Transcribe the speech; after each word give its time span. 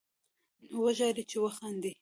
نو 0.69 0.77
وژاړئ، 0.85 1.23
چې 1.29 1.37
وخاندئ 1.43 1.89